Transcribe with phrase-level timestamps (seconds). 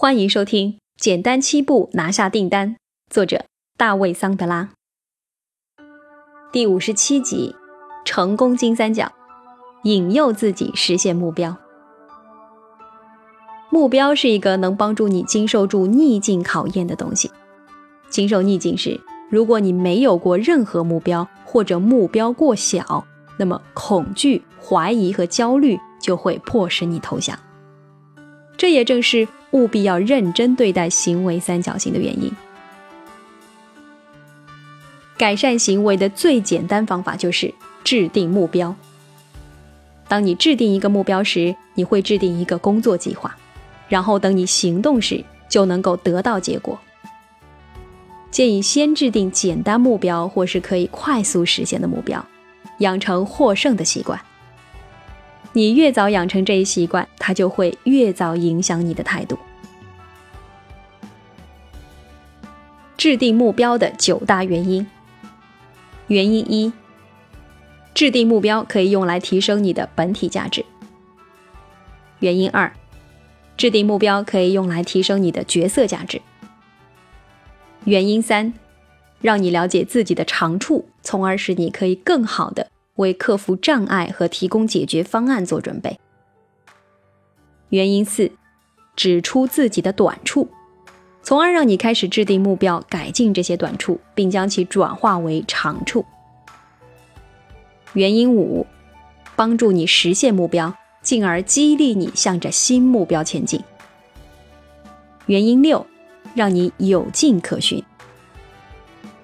[0.00, 2.68] 欢迎收听《简单七步拿下订单》，
[3.10, 4.68] 作者大卫·桑德拉。
[6.52, 7.56] 第五十七集：
[8.04, 9.10] 成功金三角，
[9.82, 11.56] 引诱自己实现目标。
[13.70, 17.32] 目标是一个能帮助你经受住逆境考验的东西。
[18.08, 23.04] 经受逆境时，如果你没有过任何目标，或者目标过小，
[23.36, 27.36] 那么恐惧、怀疑和焦虑就会迫使你投降。
[28.56, 32.30] 这也正是务必要认真对待行为三角形的原因。
[35.16, 38.74] 改善行为的最简单方法就是制定目标。
[40.06, 43.36] 当你制定一个目标时，你会制定一个工作计划，
[43.88, 46.78] 然后等你行动时就能够得到结果。
[48.30, 52.24] 建议先制定简单目标或是可以快速实现的目标，
[52.78, 54.20] 养成获胜的习惯。
[55.52, 59.38] 你越早养成这一习惯，它就会越早影响你的态度。
[62.96, 64.86] 制定目标的九大原因。
[66.08, 66.72] 原因一：
[67.94, 70.64] 制定目标可以用来提升你的本体价值。
[72.20, 72.72] 原因二：
[73.56, 76.20] 制定目标可以用来提升你的角色价值。
[77.84, 78.52] 原因三：
[79.20, 82.70] 让你了解自己的长处，从而使你可以更好的。
[82.98, 85.98] 为克服障碍和提供解决方案做准备。
[87.70, 88.30] 原因四，
[88.94, 90.48] 指出自己的短处，
[91.22, 96.04] 从而让你开始制定目标，改进这些短处，并将其转化为长处。
[97.92, 98.66] 原因五，
[99.36, 103.62] 帮助你实现目标，进而激励你向着新目标前进。
[105.26, 105.86] 原因六，
[106.34, 107.82] 让你有进可循。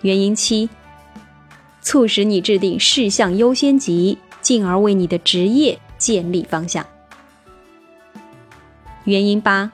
[0.00, 0.68] 原因七。
[1.82, 6.84] 促使你制定事项优先级，进而为你的职业建立方向。
[9.04, 9.72] 原因八，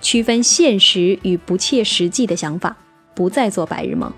[0.00, 2.76] 区分现实与不切实际的想法，
[3.14, 4.12] 不再做白日梦。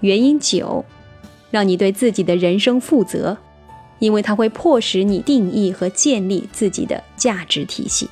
[0.00, 0.84] 原因九，
[1.50, 3.36] 让你对自己的人生负责，
[3.98, 8.08] 因为它会迫使你定义和建立自己的价值体系。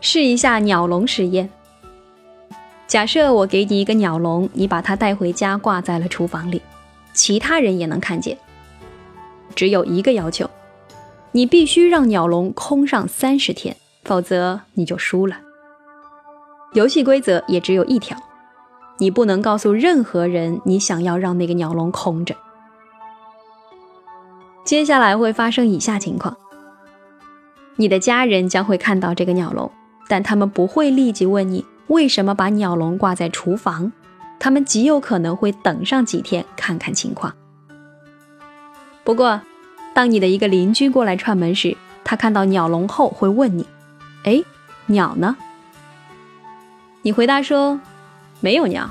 [0.00, 1.50] 试一下鸟笼实验。
[2.88, 6.62] 假设我给你一个鸟笼，你把它带回家挂在了厨房里，
[7.12, 8.38] 其他人也能看见。
[9.54, 10.48] 只有一个要求，
[11.32, 15.36] 你必须让鸟笼空上三十天，否则你就输了。
[16.72, 18.16] 游戏规则也只有一条，
[18.96, 22.34] 你不能告诉任何人你想要让那个鸟笼空着。
[24.64, 26.38] 接下来会发生以下情况：
[27.76, 29.70] 你的家人将会看到这个鸟笼，
[30.08, 31.66] 但他们不会立即问你。
[31.88, 33.92] 为什么把鸟笼挂在厨房？
[34.38, 37.34] 他们极有可能会等上几天看看情况。
[39.02, 39.40] 不过，
[39.94, 43.66] 当你的一个邻居过来串门时，他看到鸟笼后会问你
[44.22, 44.42] ：“哎，
[44.86, 45.36] 鸟呢？”
[47.02, 47.80] 你回答说
[48.40, 48.88] ：“没有鸟。”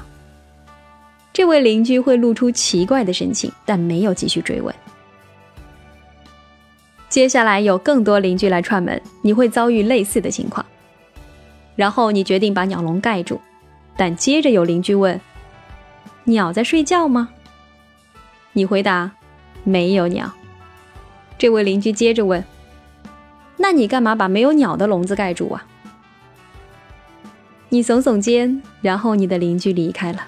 [1.31, 4.73] 这位邻居会露出奇怪的神情，但没有继续追问。
[7.09, 10.65] 接下来有更多邻居来串门，你会遭遇类似的情况。
[11.77, 13.39] 然后你决定把鸟笼盖住，
[13.95, 15.21] 但接着有邻居问
[16.25, 17.29] ：“鸟在睡觉吗？”
[18.51, 19.11] 你回答
[19.63, 20.33] ：“没有鸟。”
[21.37, 22.43] 这位邻居接着问
[23.57, 25.65] ：“那你干嘛把没有鸟的笼子盖住啊？”
[27.69, 30.27] 你耸耸肩，然后你的邻居离开了。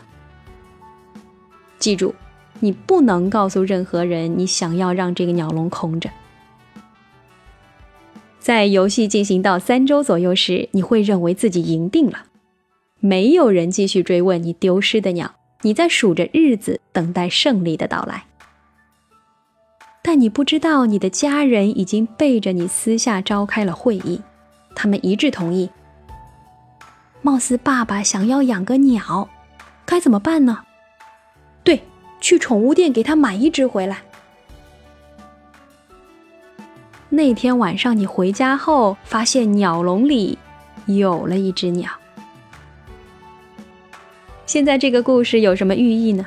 [1.79, 2.13] 记住，
[2.59, 6.09] 你不能告诉任何人你想要让这个鸟笼空着。
[8.49, 12.25] 在游戏进行到三周左右时，你会认为自己赢定了，
[12.99, 18.25] 没有人继续追问你丢失的鸟，你在数着日子，等待胜利的到来。
[20.01, 24.19] 但你不知道，你的家人已经背着你私下召开了会议，
[24.73, 25.69] 他们一致同意。
[27.21, 29.29] 貌似爸爸想要养个鸟，
[29.85, 30.63] 该怎么办呢？
[31.63, 31.83] 对，
[32.19, 33.99] 去宠物店给他买一只回来。
[37.11, 40.37] 那天晚上你回家后，发现鸟笼里
[40.85, 41.89] 有了一只鸟。
[44.45, 46.25] 现在这个故事有什么寓意呢？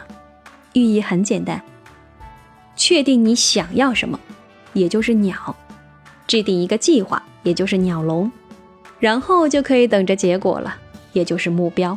[0.73, 1.63] 寓意很简单：
[2.75, 4.19] 确定你想要什么，
[4.73, 5.55] 也就是鸟；
[6.27, 8.29] 制定一个计划，也就是鸟笼；
[8.99, 10.77] 然后就可以等着结果了，
[11.13, 11.97] 也就是目标。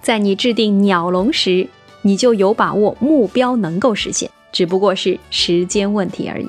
[0.00, 1.68] 在你制定鸟笼时，
[2.02, 6.48] 你就有把握目标能够实现，只不过是时间问题而已。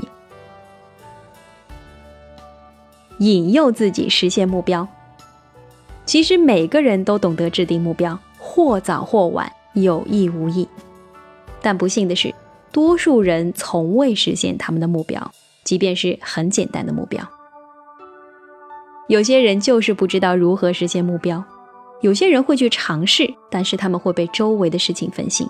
[3.20, 4.88] 引诱自己实现目标。
[6.06, 10.68] 其实每个人都懂得制定目标，或早或晚，有意无意。
[11.62, 12.34] 但不幸的是，
[12.72, 15.32] 多数人从未实现他们的目标，
[15.64, 17.26] 即便是很简单的目标。
[19.08, 21.44] 有些人就是不知道如何实现目标，
[22.02, 25.48] 有些人会去尝试，但是他们会被周围的事情分心。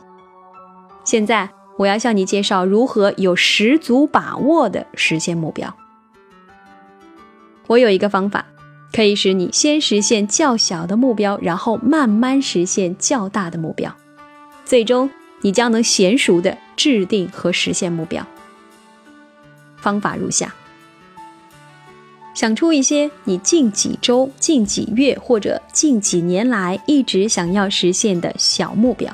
[1.03, 5.75] 现在我要向你介绍如何有十足把握的实现目标。
[7.73, 8.45] 我有一个方法，
[8.91, 13.95] 可以使你先实现较小的目标，然后慢慢实现较大的目标，
[14.63, 15.09] 最终
[15.41, 18.23] 你将能娴熟的制定和实现目标。
[19.77, 20.53] 方法如下。
[22.35, 29.11] 想出一些你近几周、近几月或者近几年来一直想要实现的小目标，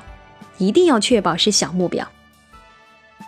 [0.57, 2.05] 一定要确保是小目标。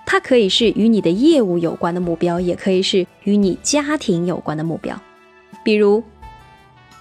[0.06, 5.02] 它可以是与你的业务有关的目标，也可以是与你家庭有关的目标，
[5.64, 6.04] 比如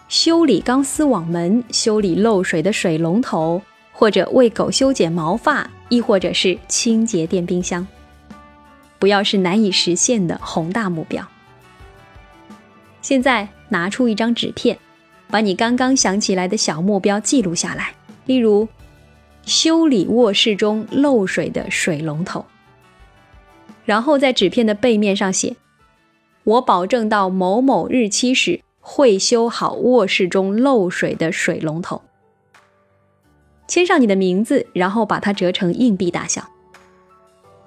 [0.09, 3.63] 修理钢丝网门、修理漏水的水龙头，
[3.93, 7.87] 或者为狗修剪毛发，亦或者是清洁电冰箱。
[8.99, 11.27] 不要是难以实现的宏大目标。
[13.01, 14.79] 现在拿出一张纸片，
[15.29, 17.95] 把你刚刚想起来的小目标记录下来。
[18.27, 18.69] 例如，
[19.47, 22.45] 修理卧室中漏水的水龙头。
[23.87, 25.57] 然后在纸片的背面上写
[26.45, 32.03] ：“我保证到某某日期时会修好卧室中漏水的水龙头。”
[33.69, 36.49] 签上你的名字，然后把它折成硬币大小。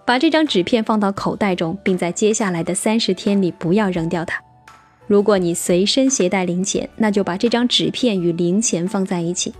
[0.05, 4.43] 把这张纸片放到口袋中，并在接下来的三十天里不要扔掉它。
[5.07, 9.53] 如果你随身携带零钱，那就把这张纸片与零钱放在一起。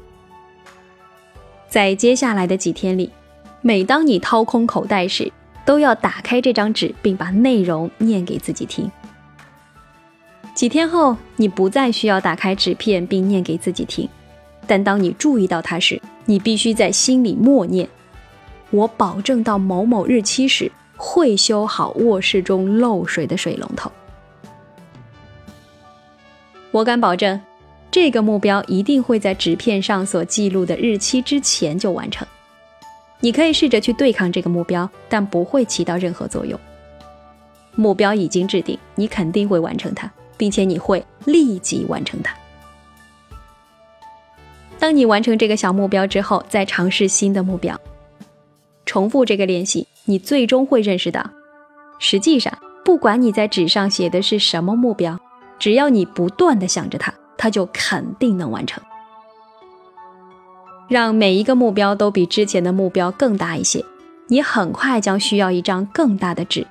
[1.70, 3.10] 在接下来的几天里，
[3.62, 5.32] 每当你掏空口袋时，
[5.66, 8.92] 都要打开这张纸，并把内容念给自己听。
[10.54, 14.08] 几天后，你不再需要打开纸片并念给自己听，
[14.68, 17.90] 但当你注意到它时，你必须在心里默念
[18.70, 23.92] ：“我保证到某某日期时会修好卧室中漏水的水龙头。”
[26.72, 27.40] 我敢保证，
[27.92, 32.26] 这个目标一定会在纸片上所记录的日期之前就完成。
[33.20, 36.58] 你可以试着去对抗这个目标，但不会起到任何作用。
[37.76, 40.12] 目标已经制定，你肯定会完成它，
[40.44, 42.36] 并且你会立即完成它。
[44.78, 47.80] 当你完成这个小目标之后，再尝试新的目标，
[48.86, 51.26] 重复这个练习，你最终会认识到，
[51.98, 52.54] 实际上，
[52.84, 55.18] 不管你在纸上写的是什么目标。
[55.58, 58.84] 只要你不断的想着它，它就肯定能完成。
[60.90, 63.82] 让每一个目标都比之前的目标更大一些，
[64.28, 66.68] 你很快将需要一张更大的纸，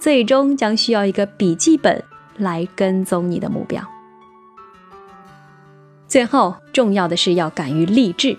[0.00, 2.02] 最终将需要一个笔记本
[2.36, 3.82] 来跟踪你的目标。
[6.08, 8.36] 最后，重要的是要敢于立志。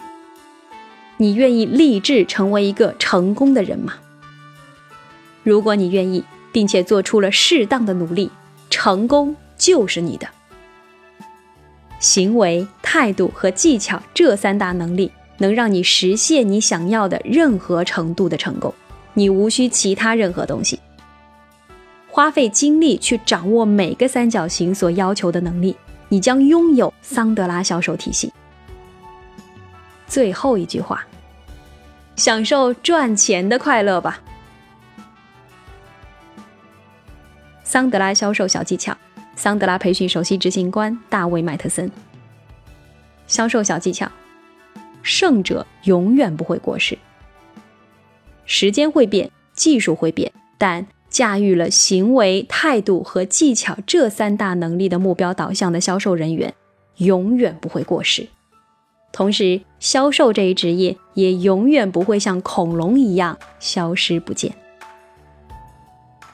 [1.17, 3.93] 你愿意立志成为一个成功的人吗？
[5.43, 8.31] 如果你愿意，并且做出了适当的努力，
[8.69, 9.35] 成功。
[9.57, 10.27] 就是你的
[12.01, 18.73] 行为、态度和技巧这三大能力，能让你实现你想要的任何程度的成功。
[19.13, 20.77] 你无需其他任何东西，
[22.15, 25.75] 花费精力去掌握每个三角形所要求的能力，
[26.07, 28.31] 你将拥有桑德拉销售体系。
[30.07, 31.05] 最后一句话，
[32.15, 34.21] 享受赚钱的快乐吧。
[37.65, 38.95] 桑德拉销售小技巧。
[39.35, 41.91] 桑德拉培训首席执行官大卫·麦特森。
[43.27, 44.09] 销售小技巧：
[45.03, 46.97] 胜者永远不会过时。
[48.45, 56.53] 时间会变，技术会变，但驾驭了行为、态度和技巧这三大能力的目标导向的销售人员，
[56.97, 58.27] 永远不会过时。
[59.13, 64.53] 同时，销售这一职业也永远不会像恐龙一样消失不见。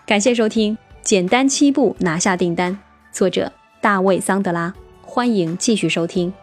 [0.07, 2.75] 感谢收听，简单七步拿下订单。
[3.11, 4.73] 作者大卫·桑德拉，
[5.03, 6.33] 欢迎继续收听。